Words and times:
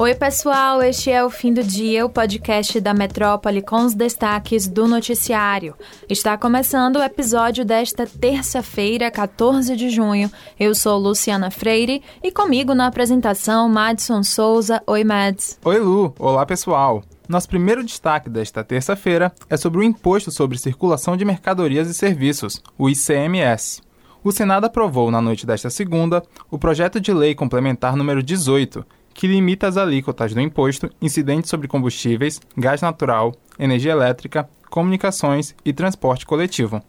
Oi, 0.00 0.14
pessoal, 0.14 0.82
este 0.82 1.10
é 1.10 1.22
o 1.22 1.28
Fim 1.28 1.52
do 1.52 1.62
Dia, 1.62 2.06
o 2.06 2.08
podcast 2.08 2.80
da 2.80 2.94
Metrópole 2.94 3.60
com 3.60 3.84
os 3.84 3.92
destaques 3.92 4.66
do 4.66 4.88
noticiário. 4.88 5.74
Está 6.08 6.38
começando 6.38 6.96
o 6.96 7.02
episódio 7.02 7.66
desta 7.66 8.06
terça-feira, 8.06 9.10
14 9.10 9.76
de 9.76 9.90
junho. 9.90 10.32
Eu 10.58 10.74
sou 10.74 10.98
Luciana 10.98 11.50
Freire 11.50 12.02
e 12.22 12.32
comigo 12.32 12.74
na 12.74 12.86
apresentação, 12.86 13.68
Madson 13.68 14.22
Souza. 14.22 14.82
Oi, 14.86 15.04
Mads. 15.04 15.58
Oi, 15.62 15.78
Lu. 15.78 16.14
Olá, 16.18 16.46
pessoal. 16.46 17.02
Nosso 17.28 17.50
primeiro 17.50 17.84
destaque 17.84 18.30
desta 18.30 18.64
terça-feira 18.64 19.30
é 19.50 19.56
sobre 19.58 19.80
o 19.80 19.84
Imposto 19.84 20.30
sobre 20.30 20.56
Circulação 20.56 21.14
de 21.14 21.26
Mercadorias 21.26 21.90
e 21.90 21.92
Serviços, 21.92 22.62
o 22.78 22.88
ICMS. 22.88 23.82
O 24.24 24.32
Senado 24.32 24.64
aprovou 24.64 25.10
na 25.10 25.20
noite 25.20 25.46
desta 25.46 25.68
segunda 25.68 26.22
o 26.50 26.58
projeto 26.58 26.98
de 26.98 27.12
lei 27.12 27.34
complementar 27.34 27.96
número 27.96 28.22
18, 28.22 28.84
que 29.20 29.26
limita 29.26 29.68
as 29.68 29.76
alíquotas 29.76 30.32
do 30.32 30.40
imposto 30.40 30.90
incidente 30.98 31.46
sobre 31.46 31.68
combustíveis, 31.68 32.40
gás 32.56 32.80
natural, 32.80 33.34
energia 33.58 33.92
elétrica, 33.92 34.48
comunicações 34.70 35.54
e 35.62 35.74
transporte 35.74 36.24
coletivo. 36.24 36.82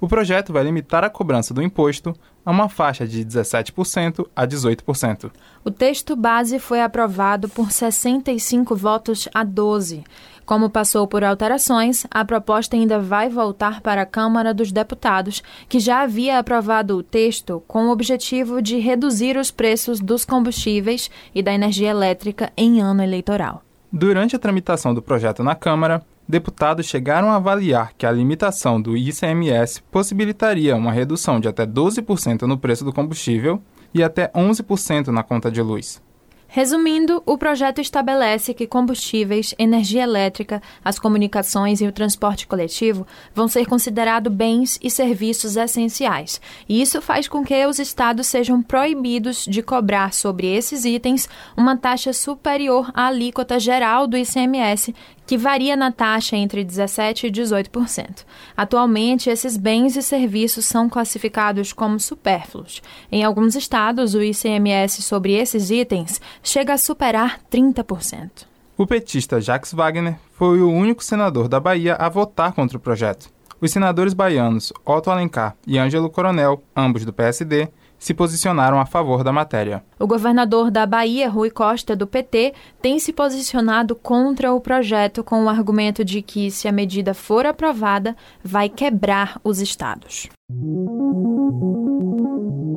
O 0.00 0.06
projeto 0.06 0.52
vai 0.52 0.62
limitar 0.62 1.02
a 1.02 1.10
cobrança 1.10 1.52
do 1.52 1.60
imposto 1.60 2.14
a 2.46 2.52
uma 2.52 2.68
faixa 2.68 3.06
de 3.06 3.24
17% 3.24 4.26
a 4.34 4.46
18%. 4.46 5.30
O 5.64 5.70
texto 5.72 6.14
base 6.14 6.60
foi 6.60 6.80
aprovado 6.80 7.48
por 7.48 7.72
65 7.72 8.76
votos 8.76 9.28
a 9.34 9.42
12. 9.42 10.04
Como 10.46 10.70
passou 10.70 11.06
por 11.06 11.24
alterações, 11.24 12.06
a 12.10 12.24
proposta 12.24 12.76
ainda 12.76 12.98
vai 13.00 13.28
voltar 13.28 13.80
para 13.80 14.02
a 14.02 14.06
Câmara 14.06 14.54
dos 14.54 14.70
Deputados, 14.70 15.42
que 15.68 15.80
já 15.80 16.02
havia 16.02 16.38
aprovado 16.38 16.96
o 16.96 17.02
texto 17.02 17.62
com 17.66 17.88
o 17.88 17.90
objetivo 17.90 18.62
de 18.62 18.78
reduzir 18.78 19.36
os 19.36 19.50
preços 19.50 20.00
dos 20.00 20.24
combustíveis 20.24 21.10
e 21.34 21.42
da 21.42 21.52
energia 21.52 21.90
elétrica 21.90 22.52
em 22.56 22.80
ano 22.80 23.02
eleitoral. 23.02 23.62
Durante 23.92 24.36
a 24.36 24.38
tramitação 24.38 24.94
do 24.94 25.02
projeto 25.02 25.42
na 25.42 25.54
Câmara, 25.54 26.02
deputados 26.28 26.86
chegaram 26.86 27.30
a 27.30 27.36
avaliar 27.36 27.92
que 27.96 28.04
a 28.04 28.12
limitação 28.12 28.80
do 28.80 28.96
ICMS 28.96 29.82
possibilitaria 29.90 30.76
uma 30.76 30.92
redução 30.92 31.40
de 31.40 31.48
até 31.48 31.66
12% 31.66 32.42
no 32.42 32.58
preço 32.58 32.84
do 32.84 32.92
combustível 32.92 33.62
e 33.94 34.02
até 34.02 34.28
11% 34.28 35.08
na 35.08 35.22
conta 35.22 35.50
de 35.50 35.62
luz. 35.62 36.02
Resumindo, 36.50 37.22
o 37.26 37.36
projeto 37.36 37.78
estabelece 37.78 38.54
que 38.54 38.66
combustíveis, 38.66 39.54
energia 39.58 40.02
elétrica, 40.02 40.62
as 40.82 40.98
comunicações 40.98 41.82
e 41.82 41.86
o 41.86 41.92
transporte 41.92 42.46
coletivo 42.46 43.06
vão 43.34 43.46
ser 43.46 43.66
considerados 43.66 44.32
bens 44.32 44.78
e 44.82 44.90
serviços 44.90 45.56
essenciais. 45.56 46.40
E 46.66 46.80
isso 46.80 47.02
faz 47.02 47.28
com 47.28 47.44
que 47.44 47.66
os 47.66 47.78
estados 47.78 48.26
sejam 48.26 48.62
proibidos 48.62 49.44
de 49.44 49.62
cobrar 49.62 50.14
sobre 50.14 50.46
esses 50.46 50.86
itens 50.86 51.28
uma 51.54 51.76
taxa 51.76 52.14
superior 52.14 52.90
à 52.94 53.08
alíquota 53.08 53.60
geral 53.60 54.06
do 54.06 54.16
ICMS, 54.16 54.94
que 55.28 55.36
varia 55.36 55.76
na 55.76 55.92
taxa 55.92 56.34
entre 56.36 56.64
17% 56.64 57.24
e 57.24 57.30
18%. 57.30 58.24
Atualmente, 58.56 59.28
esses 59.28 59.58
bens 59.58 59.94
e 59.94 60.02
serviços 60.02 60.64
são 60.64 60.88
classificados 60.88 61.70
como 61.70 62.00
supérfluos. 62.00 62.80
Em 63.12 63.22
alguns 63.22 63.54
estados, 63.54 64.14
o 64.14 64.22
ICMS 64.22 65.02
sobre 65.02 65.34
esses 65.34 65.70
itens 65.70 66.18
chega 66.42 66.74
a 66.74 66.78
superar 66.78 67.40
30%. 67.50 68.46
O 68.76 68.86
petista 68.86 69.40
Jacques 69.40 69.72
Wagner 69.72 70.16
foi 70.32 70.62
o 70.62 70.70
único 70.70 71.02
senador 71.02 71.48
da 71.48 71.58
Bahia 71.58 71.94
a 71.94 72.08
votar 72.08 72.52
contra 72.52 72.76
o 72.76 72.80
projeto. 72.80 73.28
Os 73.60 73.72
senadores 73.72 74.14
baianos 74.14 74.72
Otto 74.86 75.10
Alencar 75.10 75.56
e 75.66 75.78
Ângelo 75.78 76.08
Coronel, 76.08 76.62
ambos 76.76 77.04
do 77.04 77.12
PSD, 77.12 77.68
se 77.98 78.14
posicionaram 78.14 78.78
a 78.78 78.86
favor 78.86 79.24
da 79.24 79.32
matéria. 79.32 79.82
O 79.98 80.06
governador 80.06 80.70
da 80.70 80.86
Bahia, 80.86 81.28
Rui 81.28 81.50
Costa, 81.50 81.96
do 81.96 82.06
PT, 82.06 82.54
tem 82.80 82.98
se 82.98 83.12
posicionado 83.12 83.96
contra 83.96 84.52
o 84.52 84.60
projeto 84.60 85.24
com 85.24 85.44
o 85.44 85.48
argumento 85.48 86.04
de 86.04 86.22
que, 86.22 86.50
se 86.50 86.68
a 86.68 86.72
medida 86.72 87.12
for 87.12 87.44
aprovada, 87.44 88.16
vai 88.44 88.68
quebrar 88.68 89.40
os 89.42 89.58
estados. 89.58 90.28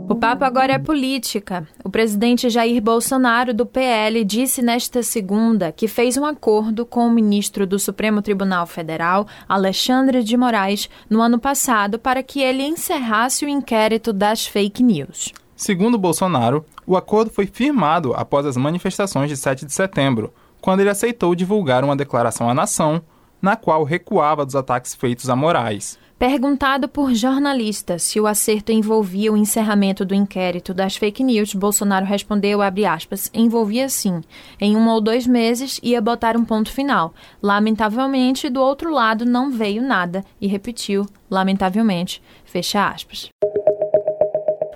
O 0.10 0.16
papo 0.16 0.44
agora 0.44 0.74
é 0.74 0.80
política. 0.80 1.68
O 1.84 1.90
presidente 1.90 2.50
Jair 2.50 2.82
Bolsonaro, 2.82 3.54
do 3.54 3.66
PL, 3.66 4.24
disse 4.26 4.62
nesta 4.62 5.02
segunda 5.02 5.72
que 5.72 5.88
fez 5.88 6.18
um 6.18 6.26
acordo 6.26 6.86
com 6.86 7.08
o 7.08 7.12
ministro 7.12 7.66
do 7.66 7.80
Supremo 7.80 8.22
Tribunal 8.22 8.68
Federal, 8.68 9.26
Alexandre 9.48 10.24
de 10.24 10.36
Moraes, 10.36 10.90
no 11.10 11.22
ano 11.22 11.40
passado 11.40 11.98
para 11.98 12.22
que 12.22 12.42
ele 12.42 12.64
encerrasse 12.64 13.46
o 13.46 13.50
inquérito 13.50 14.12
das 14.12 14.46
fake 14.46 14.84
news. 14.84 15.32
Segundo 15.56 15.98
Bolsonaro, 15.98 16.66
o 16.86 16.98
acordo 16.98 17.32
foi 17.32 17.46
firmado 17.46 18.14
após 18.14 18.46
as 18.46 18.58
manifestações 18.58 19.30
de 19.30 19.38
7 19.38 19.66
de 19.66 19.74
setembro, 19.74 20.34
quando 20.60 20.80
ele 20.80 20.90
aceitou 20.90 21.36
divulgar 21.36 21.84
uma 21.84 21.96
declaração 21.96 22.50
à 22.50 22.54
nação, 22.54 23.02
na 23.42 23.56
qual 23.56 23.84
recuava 23.84 24.46
dos 24.46 24.56
ataques 24.56 24.94
feitos 24.94 25.30
a 25.30 25.36
Moraes. 25.36 25.98
Perguntado 26.22 26.88
por 26.88 27.16
jornalistas 27.16 28.04
se 28.04 28.20
o 28.20 28.28
acerto 28.28 28.72
envolvia 28.72 29.34
o 29.34 29.36
encerramento 29.36 30.06
do 30.06 30.14
inquérito 30.14 30.72
das 30.72 30.96
fake 30.96 31.24
news, 31.24 31.56
Bolsonaro 31.56 32.06
respondeu, 32.06 32.60
aspas, 32.62 33.28
envolvia 33.34 33.90
sim. 33.90 34.22
Em 34.60 34.78
um 34.78 34.88
ou 34.88 35.02
dois 35.02 35.26
meses 35.26 35.80
ia 35.82 36.00
botar 36.00 36.38
um 36.38 36.46
ponto 36.46 36.72
final. 36.72 37.12
Lamentavelmente, 37.42 38.52
do 38.52 38.62
outro 38.62 38.94
lado 38.94 39.26
não 39.26 39.50
veio 39.50 39.82
nada. 39.82 40.24
E 40.40 40.46
repetiu, 40.46 41.08
lamentavelmente, 41.28 42.22
fecha 42.46 42.88
aspas. 42.88 43.32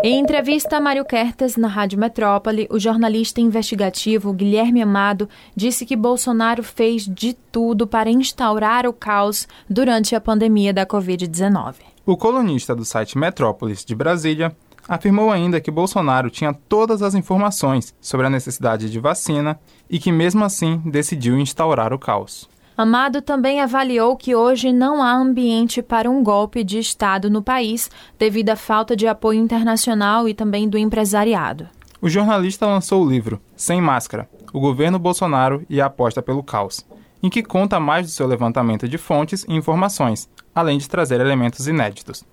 Em 0.03 0.19
entrevista 0.19 0.77
a 0.77 0.81
Mário 0.81 1.05
Kertes 1.05 1.55
na 1.55 1.67
Rádio 1.67 1.97
Metrópole, 1.97 2.67
o 2.69 2.77
jornalista 2.77 3.39
investigativo 3.39 4.33
Guilherme 4.33 4.81
Amado 4.81 5.27
disse 5.55 5.85
que 5.85 5.95
Bolsonaro 5.95 6.61
fez 6.61 7.05
de 7.05 7.33
tudo 7.33 7.87
para 7.87 8.09
instaurar 8.09 8.85
o 8.85 8.93
caos 8.93 9.47
durante 9.69 10.15
a 10.15 10.21
pandemia 10.21 10.73
da 10.73 10.85
Covid-19. 10.85 11.75
O 12.05 12.17
colunista 12.17 12.75
do 12.75 12.85
site 12.85 13.17
Metrópolis 13.17 13.83
de 13.83 13.95
Brasília 13.95 14.55
afirmou 14.87 15.31
ainda 15.31 15.61
que 15.61 15.71
Bolsonaro 15.71 16.29
tinha 16.29 16.53
todas 16.53 17.01
as 17.01 17.15
informações 17.15 17.95
sobre 17.99 18.27
a 18.27 18.29
necessidade 18.29 18.91
de 18.91 18.99
vacina 18.99 19.59
e 19.89 19.97
que, 19.97 20.11
mesmo 20.11 20.43
assim, 20.43 20.77
decidiu 20.85 21.39
instaurar 21.39 21.93
o 21.93 21.99
caos. 21.99 22.47
Amado 22.77 23.21
também 23.21 23.61
avaliou 23.61 24.17
que 24.17 24.35
hoje 24.35 24.73
não 24.73 25.01
há 25.01 25.13
ambiente 25.13 25.81
para 25.81 26.09
um 26.09 26.21
golpe 26.21 26.61
de 26.61 26.77
Estado 26.77 27.29
no 27.29 27.41
país, 27.41 27.89
devido 28.19 28.49
à 28.49 28.57
falta 28.57 28.97
de 28.97 29.07
apoio 29.07 29.39
internacional 29.39 30.27
e 30.27 30.33
também 30.33 30.67
do 30.67 30.77
empresariado. 30.77 31.69
O 32.01 32.09
jornalista 32.09 32.65
lançou 32.65 33.01
o 33.01 33.09
livro 33.09 33.41
Sem 33.55 33.79
Máscara: 33.79 34.29
O 34.51 34.59
Governo 34.59 34.99
Bolsonaro 34.99 35.65
e 35.69 35.79
a 35.79 35.85
Aposta 35.85 36.21
pelo 36.21 36.43
Caos, 36.43 36.85
em 37.23 37.29
que 37.29 37.41
conta 37.41 37.79
mais 37.79 38.07
do 38.07 38.11
seu 38.11 38.27
levantamento 38.27 38.89
de 38.89 38.97
fontes 38.97 39.45
e 39.47 39.55
informações, 39.55 40.29
além 40.53 40.77
de 40.77 40.89
trazer 40.89 41.21
elementos 41.21 41.69
inéditos. 41.69 42.25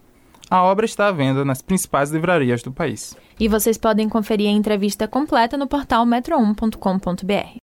A 0.50 0.60
obra 0.64 0.84
está 0.84 1.06
à 1.06 1.12
venda 1.12 1.44
nas 1.44 1.62
principais 1.62 2.10
livrarias 2.10 2.62
do 2.62 2.72
país. 2.72 3.16
E 3.38 3.46
vocês 3.46 3.78
podem 3.78 4.08
conferir 4.08 4.48
a 4.48 4.52
entrevista 4.52 5.06
completa 5.06 5.56
no 5.56 5.68
portal 5.68 6.04
metro1.com.br. 6.04 7.61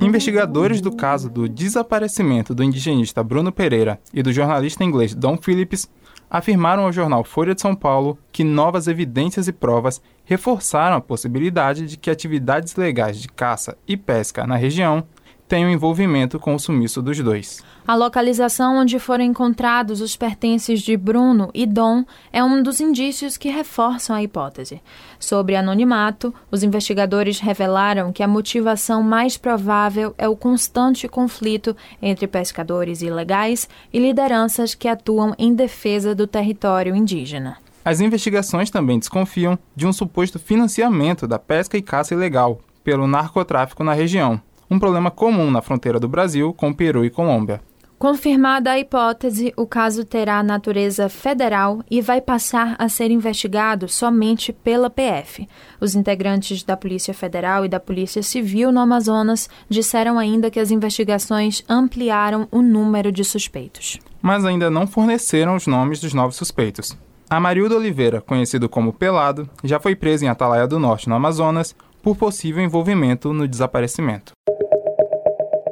Investigadores 0.00 0.80
do 0.80 0.90
caso 0.90 1.28
do 1.28 1.46
desaparecimento 1.46 2.54
do 2.54 2.64
indigenista 2.64 3.22
Bruno 3.22 3.52
Pereira 3.52 4.00
e 4.14 4.22
do 4.22 4.32
jornalista 4.32 4.82
inglês 4.82 5.14
Don 5.14 5.36
Phillips 5.36 5.86
afirmaram 6.30 6.84
ao 6.84 6.92
jornal 6.92 7.22
Folha 7.22 7.54
de 7.54 7.60
São 7.60 7.74
Paulo 7.74 8.18
que 8.32 8.42
novas 8.42 8.88
evidências 8.88 9.46
e 9.46 9.52
provas 9.52 10.00
reforçaram 10.24 10.96
a 10.96 11.00
possibilidade 11.02 11.86
de 11.86 11.98
que 11.98 12.08
atividades 12.08 12.76
legais 12.76 13.20
de 13.20 13.28
caça 13.28 13.76
e 13.86 13.94
pesca 13.94 14.46
na 14.46 14.56
região 14.56 15.04
tem 15.50 15.66
um 15.66 15.70
envolvimento 15.70 16.38
com 16.38 16.54
o 16.54 16.60
sumiço 16.60 17.02
dos 17.02 17.18
dois. 17.18 17.60
A 17.84 17.96
localização 17.96 18.76
onde 18.76 19.00
foram 19.00 19.24
encontrados 19.24 20.00
os 20.00 20.16
pertences 20.16 20.80
de 20.80 20.96
Bruno 20.96 21.50
e 21.52 21.66
Dom 21.66 22.04
é 22.32 22.42
um 22.42 22.62
dos 22.62 22.78
indícios 22.78 23.36
que 23.36 23.48
reforçam 23.48 24.14
a 24.14 24.22
hipótese. 24.22 24.80
Sobre 25.18 25.56
anonimato, 25.56 26.32
os 26.52 26.62
investigadores 26.62 27.40
revelaram 27.40 28.12
que 28.12 28.22
a 28.22 28.28
motivação 28.28 29.02
mais 29.02 29.36
provável 29.36 30.14
é 30.16 30.28
o 30.28 30.36
constante 30.36 31.08
conflito 31.08 31.76
entre 32.00 32.28
pescadores 32.28 33.02
ilegais 33.02 33.68
e 33.92 33.98
lideranças 33.98 34.72
que 34.72 34.86
atuam 34.86 35.34
em 35.36 35.52
defesa 35.52 36.14
do 36.14 36.28
território 36.28 36.94
indígena. 36.94 37.56
As 37.84 38.00
investigações 38.00 38.70
também 38.70 39.00
desconfiam 39.00 39.58
de 39.74 39.84
um 39.84 39.92
suposto 39.92 40.38
financiamento 40.38 41.26
da 41.26 41.40
pesca 41.40 41.76
e 41.76 41.82
caça 41.82 42.14
ilegal 42.14 42.60
pelo 42.84 43.08
narcotráfico 43.08 43.82
na 43.82 43.92
região 43.92 44.40
um 44.70 44.78
problema 44.78 45.10
comum 45.10 45.50
na 45.50 45.60
fronteira 45.60 45.98
do 45.98 46.08
Brasil 46.08 46.54
com 46.54 46.72
Peru 46.72 47.04
e 47.04 47.10
Colômbia. 47.10 47.60
Confirmada 48.00 48.70
a 48.70 48.78
hipótese, 48.78 49.52
o 49.58 49.66
caso 49.66 50.06
terá 50.06 50.42
natureza 50.42 51.10
federal 51.10 51.82
e 51.90 52.00
vai 52.00 52.18
passar 52.18 52.74
a 52.78 52.88
ser 52.88 53.10
investigado 53.10 53.86
somente 53.88 54.54
pela 54.54 54.88
PF. 54.88 55.46
Os 55.78 55.94
integrantes 55.94 56.62
da 56.62 56.78
Polícia 56.78 57.12
Federal 57.12 57.66
e 57.66 57.68
da 57.68 57.78
Polícia 57.78 58.22
Civil 58.22 58.72
no 58.72 58.80
Amazonas 58.80 59.50
disseram 59.68 60.18
ainda 60.18 60.50
que 60.50 60.58
as 60.58 60.70
investigações 60.70 61.62
ampliaram 61.68 62.48
o 62.50 62.62
número 62.62 63.12
de 63.12 63.22
suspeitos. 63.22 63.98
Mas 64.22 64.46
ainda 64.46 64.70
não 64.70 64.86
forneceram 64.86 65.54
os 65.54 65.66
nomes 65.66 66.00
dos 66.00 66.14
novos 66.14 66.36
suspeitos. 66.36 66.96
Amarildo 67.28 67.76
Oliveira, 67.76 68.22
conhecido 68.22 68.66
como 68.66 68.94
Pelado, 68.94 69.46
já 69.62 69.78
foi 69.78 69.94
preso 69.94 70.24
em 70.24 70.28
Atalaia 70.28 70.66
do 70.66 70.80
Norte, 70.80 71.06
no 71.06 71.14
Amazonas, 71.14 71.76
por 72.02 72.16
possível 72.16 72.62
envolvimento 72.62 73.32
no 73.32 73.46
desaparecimento. 73.46 74.32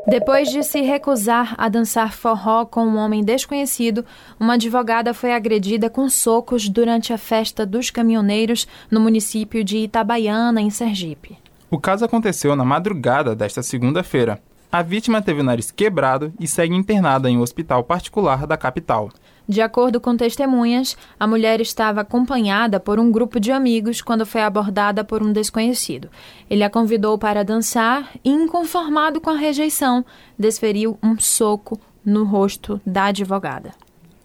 Depois 0.09 0.49
de 0.49 0.63
se 0.63 0.81
recusar 0.81 1.55
a 1.59 1.69
dançar 1.69 2.15
forró 2.15 2.65
com 2.65 2.87
um 2.87 2.97
homem 2.97 3.23
desconhecido, 3.23 4.07
uma 4.41 4.55
advogada 4.55 5.13
foi 5.13 5.35
agredida 5.35 5.91
com 5.91 6.09
socos 6.09 6.67
durante 6.67 7.13
a 7.13 7.19
festa 7.19 7.67
dos 7.67 7.91
caminhoneiros 7.91 8.67
no 8.91 9.01
município 9.01 9.63
de 9.63 9.77
Itabaiana, 9.77 10.63
em 10.63 10.71
Sergipe. 10.71 11.37
O 11.71 11.79
caso 11.79 12.07
aconteceu 12.07 12.57
na 12.57 12.65
madrugada 12.65 13.37
desta 13.37 13.63
segunda-feira. 13.63 14.41
A 14.73 14.81
vítima 14.81 15.21
teve 15.21 15.43
o 15.43 15.45
nariz 15.45 15.71
quebrado 15.71 16.33
e 16.41 16.47
segue 16.47 16.75
internada 16.75 17.29
em 17.29 17.37
um 17.37 17.43
hospital 17.43 17.85
particular 17.85 18.47
da 18.47 18.57
capital. 18.57 19.11
De 19.49 19.63
acordo 19.63 19.99
com 19.99 20.15
testemunhas, 20.15 20.95
a 21.19 21.27
mulher 21.27 21.59
estava 21.59 22.03
acompanhada 22.03 22.79
por 22.79 22.99
um 23.01 23.11
grupo 23.11 23.41
de 23.41 23.51
amigos 23.51 24.03
quando 24.03 24.27
foi 24.27 24.43
abordada 24.43 25.03
por 25.03 25.23
um 25.23 25.33
desconhecido. 25.33 26.11
Ele 26.51 26.63
a 26.63 26.69
convidou 26.69 27.17
para 27.17 27.43
dançar 27.43 28.11
e, 28.23 28.31
inconformado 28.31 29.23
com 29.23 29.31
a 29.31 29.37
rejeição, 29.37 30.05
desferiu 30.39 30.99
um 31.03 31.19
soco 31.19 31.81
no 32.05 32.25
rosto 32.25 32.79
da 32.85 33.07
advogada. 33.07 33.71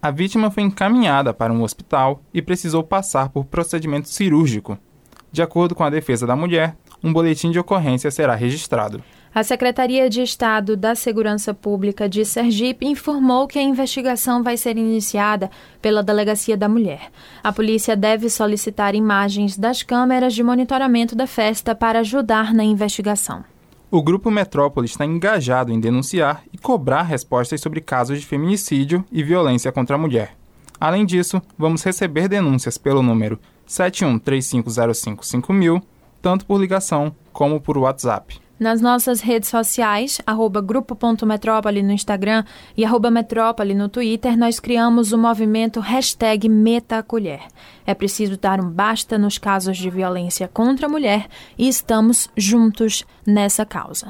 A 0.02 0.12
vítima 0.12 0.52
foi 0.52 0.64
encaminhada 0.64 1.34
para 1.34 1.54
um 1.54 1.64
hospital 1.64 2.22
e 2.34 2.42
precisou 2.42 2.84
passar 2.84 3.30
por 3.30 3.46
procedimento 3.46 4.10
cirúrgico. 4.10 4.78
De 5.32 5.42
acordo 5.42 5.74
com 5.74 5.86
a 5.86 5.90
defesa 5.90 6.28
da 6.28 6.36
mulher, 6.36 6.76
um 7.02 7.14
boletim 7.14 7.50
de 7.50 7.60
ocorrência 7.60 8.12
será 8.12 8.36
registrado. 8.36 9.02
A 9.36 9.44
Secretaria 9.44 10.08
de 10.12 10.22
Estado 10.22 10.78
da 10.78 10.94
Segurança 10.94 11.56
Pública 11.56 12.08
de 12.08 12.24
Sergipe 12.24 12.86
informou 12.86 13.48
que 13.48 13.58
a 13.58 13.64
investigação 13.64 14.44
vai 14.44 14.56
ser 14.58 14.78
iniciada 14.78 15.50
pela 15.82 16.04
Delegacia 16.04 16.56
da 16.56 16.70
Mulher. 16.70 17.10
A 17.44 17.52
polícia 17.52 17.96
deve 17.96 18.30
solicitar 18.30 18.94
imagens 18.94 19.58
das 19.58 19.82
câmeras 19.82 20.36
de 20.36 20.44
monitoramento 20.44 21.16
da 21.16 21.26
festa 21.26 21.74
para 21.74 22.02
ajudar 22.02 22.54
na 22.54 22.64
investigação. 22.64 23.44
O 23.90 24.04
Grupo 24.04 24.30
Metrópole 24.30 24.86
está 24.86 25.04
engajado 25.04 25.72
em 25.72 25.80
denunciar 25.80 26.44
e 26.54 26.58
cobrar 26.60 27.02
respostas 27.02 27.60
sobre 27.60 27.82
casos 27.82 28.20
de 28.20 28.28
feminicídio 28.28 29.04
e 29.12 29.24
violência 29.24 29.72
contra 29.72 29.96
a 29.96 30.00
mulher. 30.00 30.36
Além 30.80 31.08
disso, 31.08 31.42
vamos 31.58 31.84
receber 31.84 32.28
denúncias 32.28 32.78
pelo 32.78 33.02
número 33.02 33.40
7135055000, 33.68 35.82
tanto 36.22 36.46
por 36.46 36.62
ligação 36.62 37.16
como 37.32 37.60
por 37.60 37.80
WhatsApp. 37.80 38.43
Nas 38.60 38.80
nossas 38.80 39.20
redes 39.20 39.50
sociais, 39.50 40.22
arroba 40.26 40.62
grupo.metrópole 40.62 41.82
no 41.82 41.92
Instagram 41.92 42.44
e 42.78 42.86
arroba 42.86 43.10
metrópole 43.10 43.74
no 43.74 43.90
Twitter, 43.90 44.38
nós 44.38 44.60
criamos 44.60 45.12
o 45.12 45.18
movimento 45.18 45.80
hashtag 45.80 46.48
MetaColher. 46.48 47.42
É 47.86 47.94
preciso 47.94 48.38
dar 48.38 48.62
um 48.62 48.70
basta 48.70 49.18
nos 49.18 49.38
casos 49.38 49.78
de 49.78 49.90
violência 49.90 50.48
contra 50.48 50.86
a 50.86 50.90
mulher 50.90 51.28
e 51.58 51.68
estamos 51.68 52.30
juntos 52.38 53.04
nessa 53.26 53.66
causa. 53.66 54.10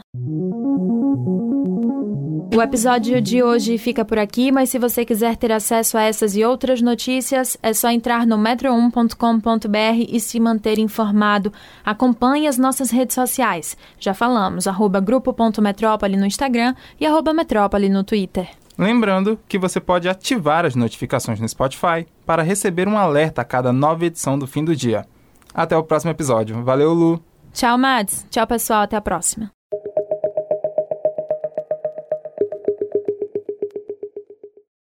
O 2.52 2.62
episódio 2.62 3.22
de 3.22 3.44
hoje 3.44 3.78
fica 3.78 4.04
por 4.04 4.18
aqui, 4.18 4.52
mas 4.52 4.70
se 4.70 4.80
você 4.80 5.04
quiser 5.06 5.38
ter 5.38 5.52
acesso 5.52 5.98
a 5.98 6.04
essas 6.04 6.36
e 6.36 6.44
outras 6.44 6.82
notícias, 6.82 7.58
é 7.62 7.74
só 7.74 7.90
entrar 7.90 8.26
no 8.26 8.38
metro1.com.br 8.38 10.06
e 10.08 10.20
se 10.20 10.40
manter 10.40 10.80
informado. 10.80 11.52
Acompanhe 11.84 12.48
as 12.48 12.58
nossas 12.58 12.92
redes 12.92 13.16
sociais. 13.16 13.78
Já 14.00 14.14
falamos, 14.14 14.68
arroba 14.68 15.00
grupo.metrópole 15.00 16.18
no 16.18 16.26
Instagram 16.26 16.76
e 17.00 17.06
arroba 17.06 17.34
metrópole 17.34 17.90
no 17.90 18.04
Twitter. 18.04 18.50
Lembrando 18.78 19.40
que 19.48 19.58
você 19.58 19.80
pode 19.80 20.10
ativar 20.10 20.66
as 20.66 20.76
notificações 20.76 21.40
no 21.40 21.48
Spotify 21.48 22.08
para 22.26 22.44
receber 22.44 22.88
um 22.88 22.98
alerta 22.98 23.42
a 23.42 23.46
cada 23.46 23.72
nova 23.72 24.06
edição 24.06 24.38
do 24.38 24.48
fim 24.48 24.64
do 24.64 24.76
dia. 24.76 25.06
Até 25.54 25.78
o 25.78 25.84
próximo 25.84 26.12
episódio. 26.12 26.64
Valeu, 26.64 26.94
Lu! 26.94 27.24
Tchau, 27.54 27.78
Mads. 27.78 28.26
Tchau, 28.30 28.48
pessoal. 28.48 28.82
Até 28.82 28.96
a 28.96 29.02
próxima. 29.02 29.52